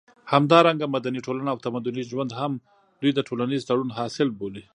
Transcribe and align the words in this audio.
همدارنګه 0.33 0.85
مدني 0.95 1.19
ټولنه 1.25 1.49
او 1.53 1.57
تمدني 1.65 2.03
ژوند 2.11 2.31
هم 2.39 2.51
دوی 3.01 3.11
د 3.15 3.19
ټولنيز 3.27 3.61
تړون 3.69 3.89
حاصل 3.97 4.27
بولي 4.39 4.63